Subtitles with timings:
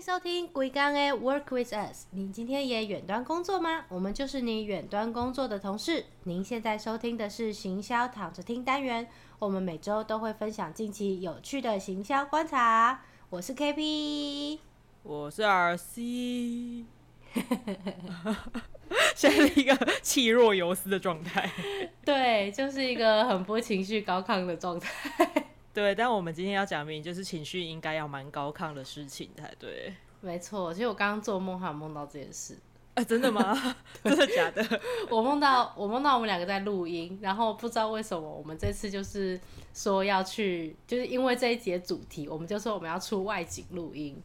[0.00, 2.04] 迎收听《龟刚的 Work with Us》。
[2.12, 3.84] 您今天也远端工作吗？
[3.90, 6.06] 我们就是你远端工作的同事。
[6.22, 9.06] 您现在收听的是行销躺着听单元，
[9.38, 13.02] 我们每周都会分享近期有趣的行销观察。
[13.28, 14.60] 我是 KP，
[15.02, 16.86] 我是 RC，
[19.14, 21.50] 现在是一个气若游丝的状态。
[22.06, 25.49] 对，就是一个很不情绪高亢的状态。
[25.72, 29.94] 对，但我们今天要讲明，就是情绪应该要蛮高亢的事情才对。
[30.20, 32.56] 没错，其实我刚刚做梦还有梦到这件事。
[32.94, 33.56] 啊，真的吗？
[34.02, 34.80] 真的假的？
[35.08, 39.40] 我梦到我梦到我们两个在录音，然后不知道为什么我们这次就是
[39.72, 44.20] 说要去，就是因为这一节主题，我们就说我们要出外景录音，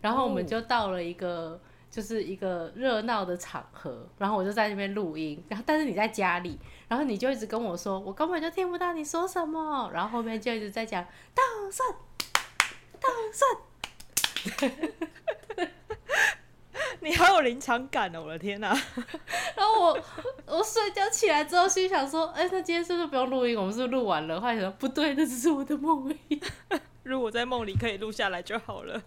[0.00, 1.60] 然后我们就到了一个
[1.90, 11.94] 就是一个热闹的场合，然后我就在那边录音，然后但是你在家里，然后你就一直跟我说，我根本就听不到你说什么，然后后面就一直在讲大蒜，
[13.00, 13.48] 大蒜。
[17.00, 18.22] 你好有临场感哦！
[18.24, 18.68] 我的天哪！
[19.56, 19.98] 然后我
[20.46, 23.56] 我睡觉起来之后，心想说：“哎，那今天是不是不用录音？
[23.56, 26.40] 我们是不是录完了？”后来想说：“不对，那只是我的梦而已。
[27.04, 29.00] 如果在梦里可以录下来就好了。”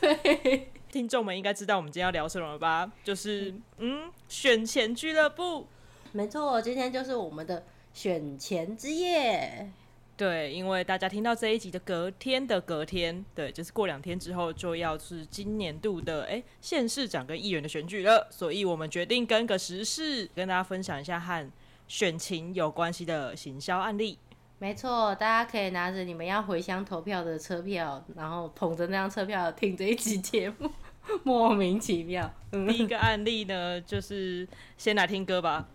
[0.00, 2.92] 对，听众们应该知道我们今天要聊什么了吧？
[3.02, 5.66] 就是嗯，选钱俱乐部。
[6.12, 9.70] 没错，今天就是我们的选钱之夜。
[10.18, 21.50] 对，因为大家听到这一集的隔天的隔天，对，就是过两天之后就要是今年度的哎县市长跟议员的选举了，所以我们决定跟个时事跟大家分享一下和
[21.88, 24.18] 选情有关系的行销案例。
[24.62, 30.70] 没错，大家可以拿着你们要回乡投票的车票，然后捧着那张车票听这一集节目，
[31.24, 32.32] 莫名其妙。
[32.52, 34.46] 第一个案例呢，就是
[34.78, 35.68] 先来听歌吧。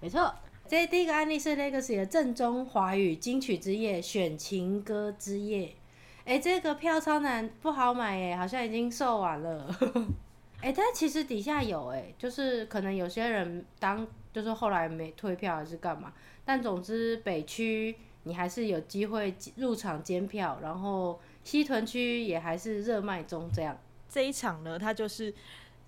[0.00, 0.34] 没错。
[0.66, 5.76] 这第一个案例是 Legacy 的正宗华语金曲之夜选情歌之夜，
[6.24, 9.68] 哎，这个票超难，不好买哎，好像已经售完了。
[10.62, 16.10] 哎，但其实底下有哎，就是可能有些人当就是后来没退票还是干嘛，
[16.42, 23.50] 但总之北区你还是有机会入场监票，然后西屯区也还是热卖中。
[23.52, 25.34] 这样这一场呢，它就是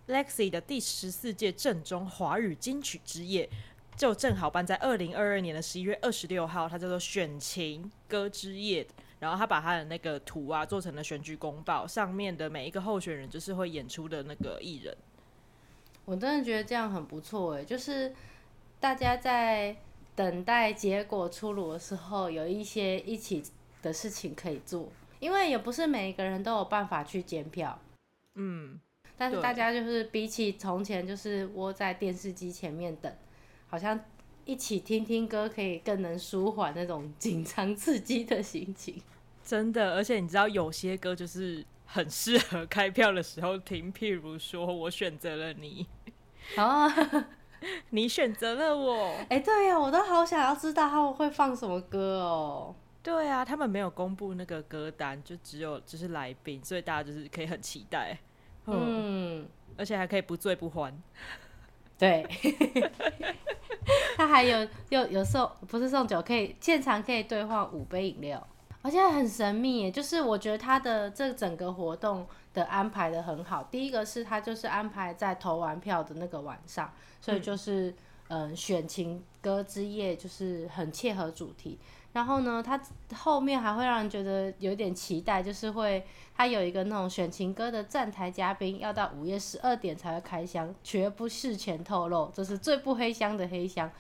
[0.09, 3.49] Legacy 的第十四届正宗华语金曲之夜。
[3.95, 8.87] 就正好办在二零二二年的十一月二十六号，它叫做选情歌之夜。
[9.21, 14.97] 然后他把他的那个图啊做成了选举公报，上面的每一个候选人就是会演出的那个艺人。
[16.05, 18.13] 我真的觉得这样很不错诶，就是
[18.81, 19.77] 大家在
[20.15, 23.43] 等待结果出炉的时候，有一些一起
[23.81, 24.91] 的事情可以做，
[25.21, 27.79] 因为也不是每一个人都有办法去检票。
[28.35, 28.81] 嗯，
[29.17, 33.13] 但是大家就是比起从前，就是窝在电视机前面等。
[33.67, 33.99] 好像
[34.45, 39.01] 一起听听歌可以更能舒缓那种紧张刺激的心情，
[39.43, 39.95] 真的。
[39.95, 45.87] 而且你知道，有些歌就是很适合开票的时候听，譬如说我选择了你，
[46.57, 46.87] 啊，
[47.91, 49.15] 你选择了我。
[49.29, 52.75] 哎，对呀，我都好想要知道他们会放什么歌哦。
[53.03, 58.17] 对啊，他们没有公布那个歌单，就只有就是来宾，所以大家就是可以很期待。
[58.67, 60.97] 嗯，而且还可以不醉不欢。
[61.99, 62.27] 对，
[64.17, 68.45] 他还有有有送不是送酒，可以现场可以兑换五杯饮料，
[68.83, 69.91] 而且很神秘。
[69.91, 73.63] 就是我觉得他的这整个活动的安排的很好。
[73.71, 77.95] 第一个是他就是安排在投完票的那个晚上，所以就是
[78.29, 81.79] 嗯选情歌之夜，就是很切合主题。
[82.13, 82.79] 然后呢，他
[83.15, 86.05] 后面还会让人觉得有点期待，就是会
[86.37, 93.91] 他有一个那种选情歌的站台嘉宾，要到午夜十二点才会开箱，绝不事前透露，这是最不黑箱的黑箱，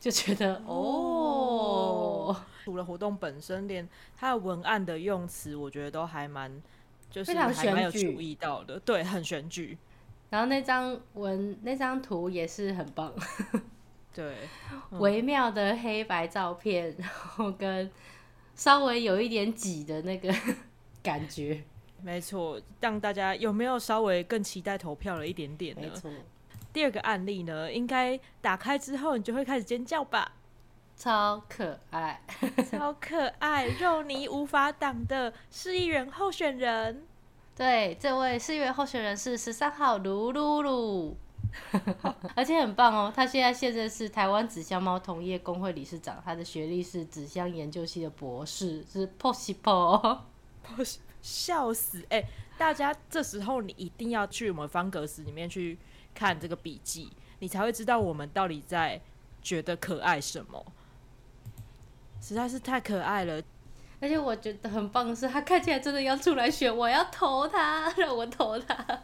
[0.00, 2.34] 就觉得哦，
[2.64, 6.50] 除了活动本身，连它的文案的用词，我觉得都还蛮，
[7.10, 9.76] 就是还蛮有注意到的，对，很选举。
[10.30, 13.12] 然后那张文那张图也是很棒。
[14.14, 14.34] 对，
[14.92, 17.88] 微妙的黑白照片，然后跟
[18.54, 20.34] 稍微有一点挤的那个
[21.02, 21.62] 感觉，
[22.02, 25.82] 没错，让大家有没有稍微更期待投票了一点点呢？
[25.82, 26.10] 没错。
[26.72, 30.32] 第二个案例呢，应该打开之后你就会开始尖叫吧？
[30.96, 32.20] 超可爱，
[32.70, 37.04] 超可爱，肉泥无法挡的市议员候选人。
[37.56, 41.16] 对，这位市议员候选人是十三号卢露露。
[42.36, 50.20] 而且很棒哦，他现在现任是台湾纸箱猫同业工会理事长，他的学历是纸箱研究系的博士，是 possible，
[51.20, 52.04] 笑死！
[52.10, 52.22] 哎，
[52.56, 55.76] 大家这时候你一定要去我们方格子里面去
[56.20, 59.00] 看这个笔记，你才会知道我们到底在
[59.40, 60.62] 觉得可爱什么，
[62.20, 63.42] 实在是太可爱了。
[64.02, 69.00] 而且我觉得很棒的是，他看起来真的要出来选，我要投他，让我投他。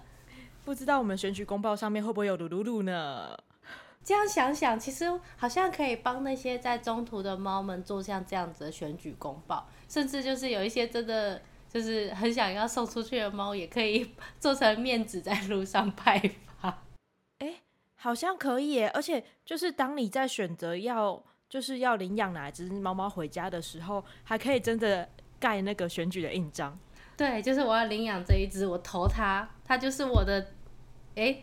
[0.63, 3.35] 不知道我们选举公报上面会不会有鲁鲁鲁呢？
[4.05, 11.41] 这样想想，其实好像可以帮那些在中途的猫们做像这样子的选举公报，甚至就是有一些真的
[11.71, 16.21] 就是很想要送出去的猫，也可以 做成面纸在路上派
[18.07, 18.89] 好像可以耶！
[18.95, 25.09] 而且就是当你在选择要就是要领养哪只猫猫回家的时候，还可以真的
[25.41, 26.79] 盖那个选举的印章。
[27.17, 30.53] 对，就是我要领养这一只，我投它，它就是我的。
[31.17, 31.39] 哎。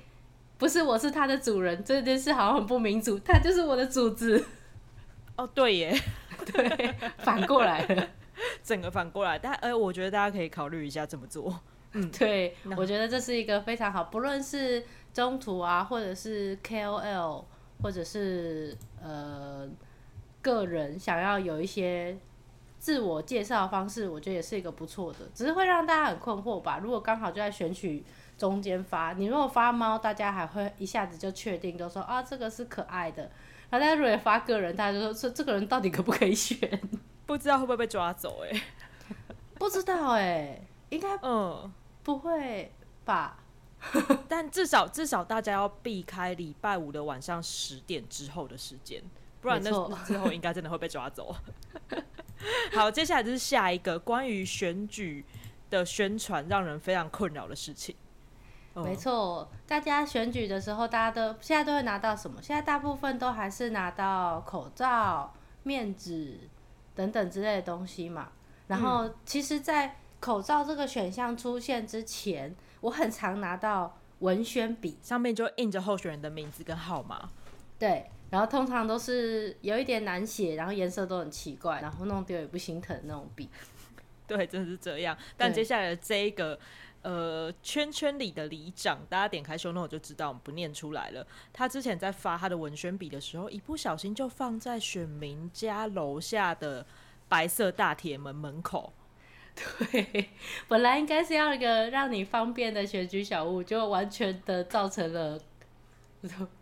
[0.57, 3.19] 不是，我是它的主人，这件事好像很不民主。
[3.19, 4.45] 它就是我的主子。
[5.35, 5.93] 哦，对耶，
[6.53, 8.07] 对，反过来了，
[8.63, 9.37] 整个反过来。
[9.37, 11.59] 但呃，我觉得大家可以考虑一下怎么做。
[11.91, 17.43] 嗯，对，我觉得这是一个非常好，不论是中途啊，或者是 KOL，
[17.81, 19.69] 或者是呃
[20.41, 22.17] 个人想要有一些
[22.79, 25.19] 自我介绍方式，我觉得也是一个不错的。
[25.33, 26.79] 只是会让大家很困惑吧？
[26.81, 28.03] 如果刚好就在选取。
[28.35, 33.21] 中间发，你如果发猫，大家还会一下子就确定，都说啊这个是可爱的。
[33.69, 36.57] 然后大家如果发个人，大家就说这这个人到底可不可以选？
[37.27, 38.43] 不知道会不会被抓走？
[38.43, 38.61] 哎，
[39.59, 41.71] 不知道哎，应该嗯
[42.01, 42.73] 不会
[43.05, 43.37] 吧？
[44.29, 49.01] 但至少至少大家要避开礼拜五的晚上十点之后的时间，
[49.41, 49.71] 不然那
[50.05, 51.35] 之后应该真的会被抓走。
[52.73, 55.25] 好，接下来就是下一个关于选举
[55.69, 57.95] 的宣传，让人非常困扰的事情。
[58.75, 62.41] 没错，大家选举的时候，大家都现在都会拿到什么？
[62.41, 66.39] 现在大部分都还是拿到口罩、面纸
[66.95, 68.29] 等等之类的东西嘛。
[68.67, 77.29] 然后，其实，在口罩这个选项出现之前，我很常拿到文宣笔，上面就印着候选人的名字跟号码。
[77.77, 83.49] 对，然后通常都是有一点难写，然后颜色都很奇怪，然后弄丢也不心疼那种笔。
[84.25, 85.17] 对，真的是这样。
[85.35, 86.57] 但接下来的这一个。
[87.01, 91.27] 呃，圈圈里的里长，大家点开修 note 就知道，我们不念出来了。
[91.51, 96.85] 他之前在发他的文宣笔的时候，一不小心就放在选民家楼下的
[97.27, 98.93] 白色大铁门门口。
[99.55, 100.29] 对，
[100.67, 105.39] 本来应该是要一个让你方便的选举小物，就完全的造成了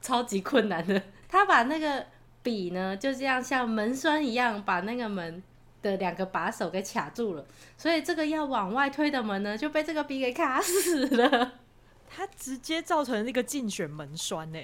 [0.02, 1.02] 超级困难的。
[1.28, 2.06] 他把那个
[2.44, 5.44] 笔呢，就这样像门栓一样，把那个门。
[5.82, 7.44] 的两个把手给卡住了，
[7.76, 11.54] 所以这个要往外推的门呢，就被这个笔给卡死了。
[12.08, 14.60] 他直接造成那个竞选门栓呢，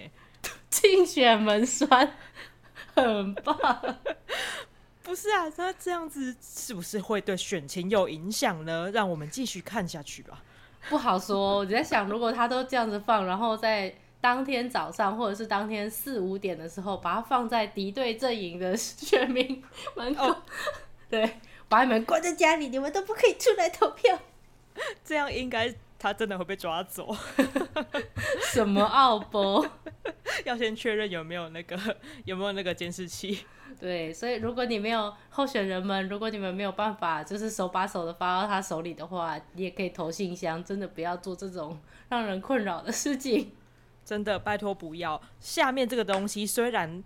[0.69, 2.13] 竞选门栓
[2.93, 3.97] 很棒。
[5.07, 8.91] 不是啊，他这样子是不是会对选情有影响呢？
[8.91, 10.43] 让我们继续看下去吧。
[10.89, 19.63] 不好说，我在想，如果他都这样子放，然后在当天早上或者是当天四五点的时候，把它放在敌对阵营的选民
[19.95, 20.35] 门口。
[21.09, 21.39] 对，
[21.69, 24.19] 把你们关在家里，你们都不可以出来投票。
[25.05, 27.15] 这样应该他真的会被抓走。
[28.51, 29.65] 什么奥博？
[30.45, 31.77] 要先确认有没有那个
[32.25, 33.45] 有没有那个监视器。
[33.79, 40.63] 对，所以如果你没有候选人们，如果你们没有办法就是手把手的发到他手里的话，你也可以投信箱。
[40.63, 41.79] 真的不要做这种
[42.09, 43.51] 让人困扰的事情。
[44.05, 45.21] 真的，拜托不要。
[45.39, 47.03] 下面这个东西虽然。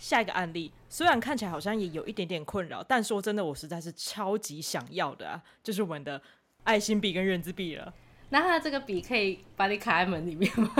[0.00, 5.42] 下一个案例虽然看起来好像也有一点点困扰，但说真的，我实在是超级想要的啊！
[5.60, 6.22] 就是我们的
[6.62, 7.92] 爱心笔跟圆珠笔了。
[8.28, 10.72] 那它这个笔可以把你卡在门里面吗？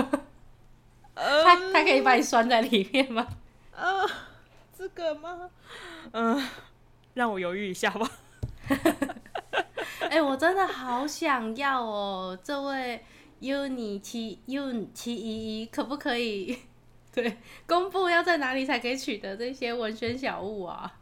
[1.13, 1.48] 它 它
[1.89, 3.27] 可以把你拴在里面吗？
[3.75, 4.07] 呃，
[4.77, 5.49] 这个吗？
[6.11, 6.47] 嗯，
[7.15, 8.09] 让我犹豫一下吧。
[10.07, 12.37] 哎，我真的好想要哦！
[12.43, 13.03] 这位
[13.41, 16.59] Uni 七 uni 七一一，可不可以？
[17.11, 20.99] 对，公布要在哪里才可以取得这些文宣小物啊？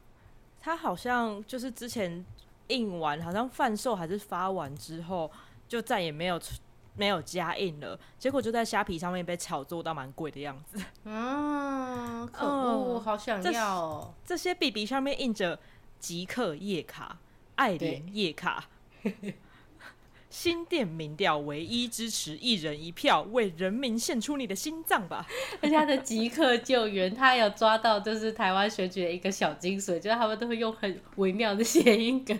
[0.62, 2.25] 他好像就是之前
[2.67, 5.29] 印完，好像贩售还是发完之后，
[5.67, 6.39] 就再也没有
[6.98, 7.98] 没有加印了。
[8.20, 10.84] 结果就在虾皮上面被炒作到蛮贵的样子。
[11.06, 14.13] 嗯， 可恶，好想要！
[14.25, 15.60] 这些 B B 上面印着
[16.00, 17.20] 即刻夜卡、
[17.56, 18.66] 爱莲夜卡。
[20.30, 25.25] 新店民调唯一支持一人一票，为人民献出你的心脏吧！
[25.63, 32.38] 而且他的即刻救援，他有抓到就是台湾选举的一个小精髓，就是他们都会用很微妙的谐音梗，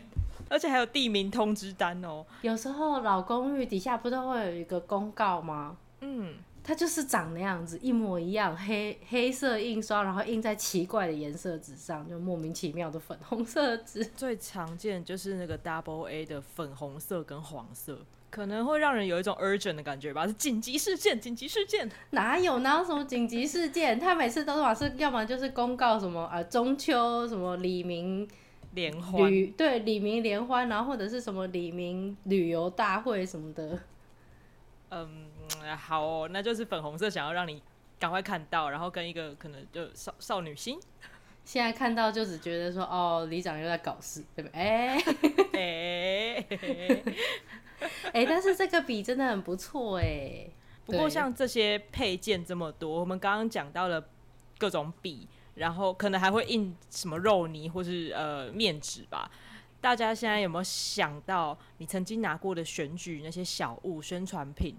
[0.50, 2.26] 而且还有地名通知单哦。
[2.42, 5.78] 有时候老公寓底下不都会有一个公告吗？
[6.02, 6.36] 嗯。
[6.64, 14.04] 它就是长那样子，一模一样，黑黑色印刷，然后印在奇怪的颜色纸上，就莫名其妙的粉红色纸。
[14.18, 17.98] 最常见就是那个 Double A 的粉红色跟黄色，
[18.30, 21.90] 可能会让人有一种 urgent 的感觉吧，是紧急事件，紧急事件。
[22.10, 23.98] 哪有哪有什么紧急事件？
[23.98, 28.28] 他每次都是是要么就是公告什么啊中秋什么李明
[28.78, 33.80] 联欢，对李明联欢，然后或者是什么李明旅游大会什么的。
[34.90, 35.28] 嗯，
[35.76, 37.62] 好哦，那就是粉红色，想要让你
[38.00, 40.80] 赶快看到，然后跟一个可能就少少女心。
[41.44, 44.62] 现在看到就只觉得说，哦，里长又在搞事，对不对？
[44.62, 45.04] 哎
[45.58, 46.46] 哎、
[48.14, 50.46] 哎，但是这个笔真的很不错哎。
[50.86, 54.08] 不过像这些配件这么多，我们刚刚讲到了
[54.58, 59.30] 各种笔，然后可能还会印什么肉泥或是呃面纸吧。
[59.80, 64.76] 大家现在有没有想到，你曾经拿过的选举那些小物宣传品，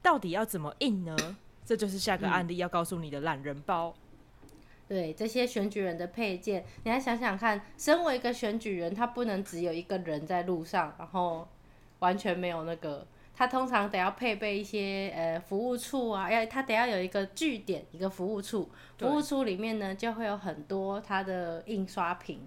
[0.00, 1.16] 到底要怎么印呢？
[1.64, 3.94] 这就是下个案例要告诉你的懒人包。
[4.88, 11.48] 对这些选举人的配件，你来想想看，身为一个选举人，他不能只有一个人在路上，然后
[12.00, 22.46] 完全没有那个，他通常得要配备一些呃服务处啊，要他得要有一个据点，一个服务处，服务处里面呢就会有很多他的印刷品，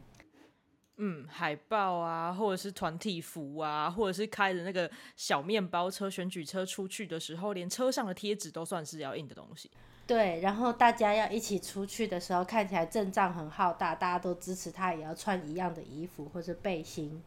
[0.98, 9.70] 嗯，海报啊，或者是团体服啊，或者是开着那个小面包车、选举车出去的时候，连车上的贴纸都算是要印的东西。
[10.08, 17.22] 对，然后大家要一起出去的时候，看起来阵仗很浩大，大家都支持他，也要穿一样的衣服或者背心。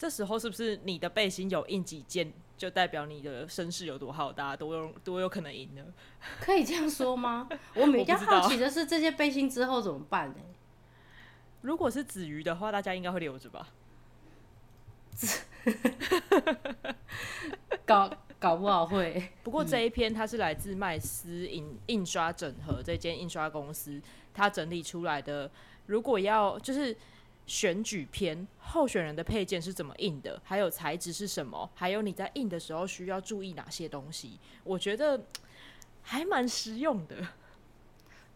[0.00, 5.84] 这时候是不是你的背心有印几件，就代表你的声势有多好大，多有多有可能赢呢？
[6.40, 7.46] 可以这样说吗？
[7.76, 10.36] 我比较好奇的是，这些背心之后怎么办呢？
[11.60, 13.68] 如果是子瑜的话，大家应该会留着吧？
[17.84, 19.30] 搞搞不好会。
[19.42, 24.00] 不过这一篇它是来自麦斯印印刷整合这间印刷公司，
[24.32, 25.50] 它整理出来的。
[25.84, 26.96] 如果要就是
[27.50, 35.20] 选举篇候选人的配件是怎么印的，还有材质是什么，还有你在印的时候需要注意哪些东西，我觉得
[36.02, 37.16] 还蛮实用的。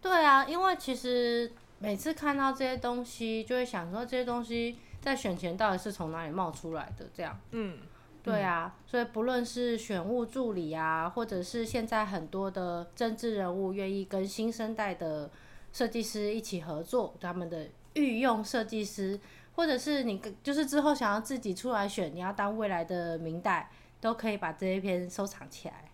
[0.03, 7.07] 对啊，因为其实每次看到这些东西，就会想说这些东西在选前到底是从哪里冒出来的？
[7.15, 7.79] 这样，嗯，
[8.25, 15.31] 对啊，所以不论是选务助理啊，或者是现在很多的政治人物愿意跟新生代的
[15.75, 19.19] 设计师一起合作，他们的御用设计师，
[19.57, 23.69] 或者是你就是之后想要自己出来选，你要当未来的明代，
[24.01, 25.91] 都可以把这一篇收藏起来。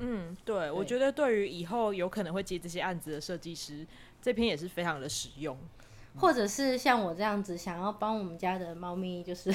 [0.00, 3.86] 嗯，对，我觉得对于以后有可能会接这些案子的设计师，
[4.20, 5.56] 这篇也是非常的实用。
[6.16, 9.54] 或者是像我这样子，想要帮我们家的猫咪，就是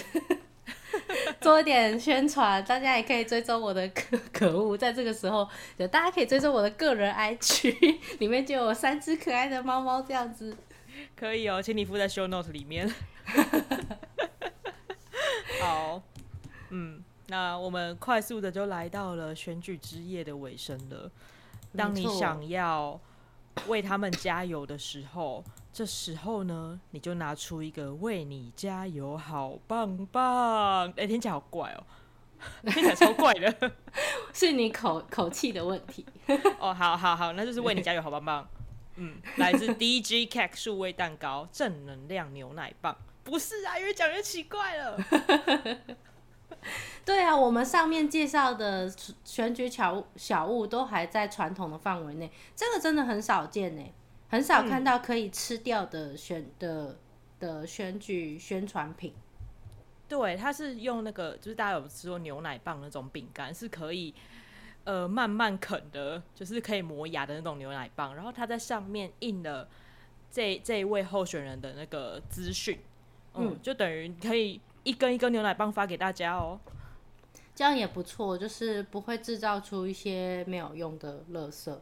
[1.41, 10.55] 做一点宣传，大家也可以追踪我的可可恶，在这个时候，就大家可以追踪我的个人 IG，里面就有三只可爱的猫猫这样子。
[11.15, 12.89] 可以哦，请你附在 show note 里面。
[15.62, 16.01] 好，
[16.69, 21.12] 嗯，那我们快速的就来到了选举之夜的尾声了。
[21.77, 23.00] 当你想要
[23.68, 30.92] 为他们加油的时候，这时候呢，你就拿出一个为你加油好棒棒。
[30.98, 31.84] 哎、听起来好怪哦，
[32.72, 33.72] 听起来超怪的。
[34.34, 36.06] 是你口口气的问题。
[36.60, 38.48] 哦，好好好，那就是为你加油好棒棒。
[38.96, 42.96] 嗯，来自 DG Cake 数位蛋糕正能量牛奶棒。
[43.24, 44.98] 不是啊，越讲越奇怪了。
[47.06, 48.91] 对啊，我们上面介绍的
[49.24, 53.84] 选举巧物小物都还在传统的范围内，这个真的很少见呢，
[54.29, 56.98] 很少看到可以吃掉的选的
[57.39, 59.13] 的选举宣传品。
[60.08, 64.13] 对，它是用那个，就是大家有吃过牛奶棒那种饼干，是可以
[64.84, 68.15] 呃慢慢啃的，就是可以磨牙的那种牛奶棒。
[68.15, 69.70] 然后它在上面印了
[70.32, 72.79] 这这一位候选人的那个资讯，
[73.36, 76.60] 嗯，就等于可以一根一根牛奶棒发给大家哦。
[77.53, 81.77] 这样也不错，就是不会制造出一些没有用的垃圾。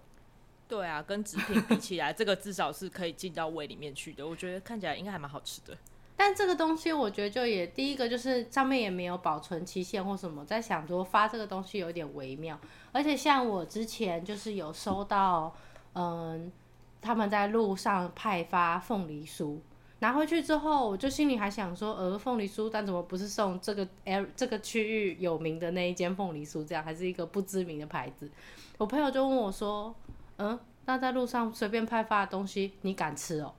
[0.67, 4.27] 对啊，跟纸品比起来，这个至少是可以进到胃里面去的。
[4.27, 5.77] 我觉得看起来应该还蛮好吃的。
[6.17, 12.59] 但这个东西我觉得就也第一个就是上面也没有保存期限或什么，在想说发这个东西有点微妙，
[12.91, 15.55] 而且像我之前就是有收到，
[15.93, 16.51] 嗯，
[16.99, 19.59] 他们在路上派发凤梨酥，
[19.99, 23.87] 拿回去之后，我就心里还想说，呃，凤梨酥，但怎么不是送这个
[24.35, 28.29] 这个区域有名的那一间凤梨酥，这样还是一个不知名的牌子？
[28.77, 29.95] 我朋友就问我说，
[30.37, 33.53] 嗯，那在路上随便派发的东西，你敢吃哦？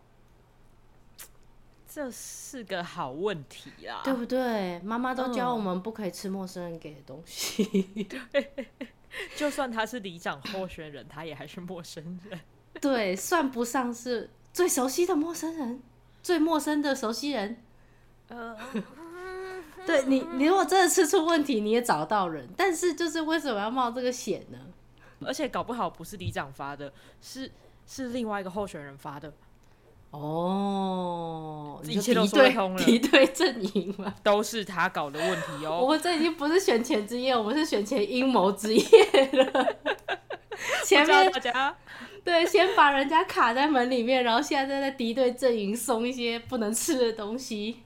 [1.91, 4.03] 这是个好问题啦。
[4.05, 4.79] 对不对？
[4.81, 7.65] 妈妈都教嗯我们不可以吃陌生人给的东西。
[8.31, 8.69] 对
[9.35, 12.39] 就算他是里长候选人，他也还是陌生人。
[12.81, 15.83] 对，算不上是最熟悉的陌生人，
[16.23, 17.57] 最陌生的熟悉人。
[18.29, 18.57] 呃，
[19.87, 22.49] 对你，你如果真的吃出问题，你也找到人。
[22.57, 24.59] 但是就是为什么要冒这个险呢？
[25.25, 27.51] 而且搞不好不是里长发的，是
[27.87, 29.33] 是另外一个候选人发的。
[30.11, 34.15] 哦，一切都说通了敌对阵营嘛。
[34.23, 35.89] 都是他搞的问题哦我哦。
[35.89, 38.83] 们这已经不是选前之夜，我们是选前阴谋之夜
[39.33, 39.77] 了。
[40.89, 41.77] 前面大家
[42.25, 47.83] 对，先把人家卡在门里面，然后现在在敌对阵营送一些不能吃的东西。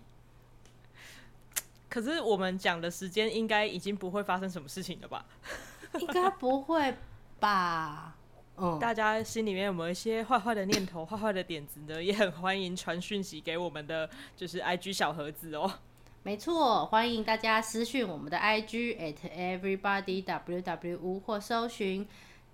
[1.88, 5.24] 可是我们讲的时间应该已经不会发生什么事情了吧？
[5.98, 6.94] 应该不会
[7.38, 8.16] 吧？
[8.56, 12.02] 嗯，大家心里面有没有一些坏坏的念头、坏坏的点子呢？
[12.02, 15.70] 也很欢迎传讯息给我们的就是 IG 小盒子哦。
[16.22, 22.06] 没错，欢迎大家私讯我们的 IG at everybody ww 或搜寻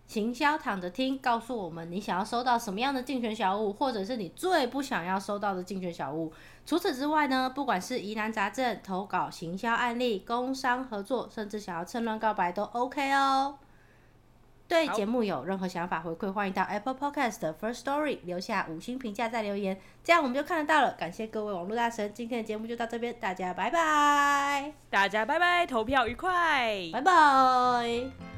[0.08, 6.32] 行销躺着听，告诉我们你想要收到什么样的竞选小物，或者是你最不想要收到的竞选小物。
[6.64, 13.58] 除此之外呢，不管是疑难杂症、投稿、行销案例、工商合作，甚至想要趁乱告白都 OK 哦。
[14.66, 20.92] 对好节目有任何想法回馈，欢迎到 Apple Podcast 的 First Story 留下五星评价再留言，这样我们就看得到了。
[20.92, 28.37] 感谢各位网络大神，今天的节目就到这边，大家拜拜，大家拜拜，投票愉快，拜拜。